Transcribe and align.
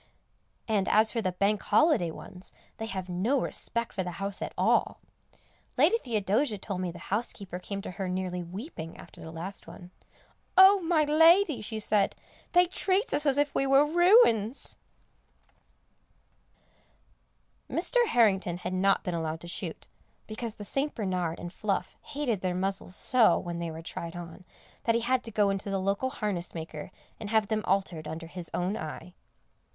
And 0.67 0.89
as 0.89 1.11
for 1.11 1.21
the 1.21 1.33
Bank 1.33 1.61
Holiday 1.61 2.09
ones, 2.09 2.53
they 2.77 2.87
have 2.87 3.07
no 3.07 3.39
respect 3.39 3.93
for 3.93 4.01
the 4.01 4.13
house 4.17 4.41
at 4.41 4.51
all. 4.57 4.99
Lady 5.77 5.99
Theodosia 5.99 6.57
told 6.57 6.81
me 6.81 6.89
the 6.91 6.97
housekeeper 7.13 7.59
came 7.59 7.83
to 7.83 7.91
her 7.91 8.09
nearly 8.09 8.41
weeping 8.41 8.97
after 8.97 9.21
the 9.21 9.29
last 9.29 9.67
one. 9.67 9.91
"Oh, 10.57 10.81
my 10.81 11.03
lady," 11.03 11.61
she 11.61 11.79
said, 11.79 12.15
"they 12.53 12.65
treats 12.65 13.13
us 13.13 13.27
as 13.27 13.37
if 13.37 13.53
we 13.53 13.67
was 13.67 13.93
ruins." 13.93 14.75
Mr. 17.69 18.07
Harrington 18.07 18.57
had 18.57 18.73
not 18.73 19.03
been 19.03 19.13
allowed 19.13 19.41
to 19.41 19.47
shoot, 19.47 19.87
because 20.25 20.55
the 20.55 20.65
St. 20.65 20.95
Bernard 20.95 21.37
and 21.39 21.53
Fluff 21.53 21.95
hated 22.01 22.41
their 22.41 22.55
muzzles 22.55 22.95
so, 22.95 23.37
when 23.37 23.59
they 23.59 23.69
were 23.69 23.83
tried 23.83 24.15
on, 24.15 24.45
that 24.85 24.95
he 24.95 25.01
had 25.01 25.23
to 25.25 25.31
go 25.31 25.51
in 25.51 25.59
to 25.59 25.69
the 25.69 25.77
local 25.77 26.09
harness 26.09 26.55
maker 26.55 26.89
and 27.19 27.29
have 27.29 27.49
them 27.49 27.63
altered 27.67 28.07
under 28.07 28.25
his 28.25 28.49
own 28.55 28.75
eye. 28.75 29.13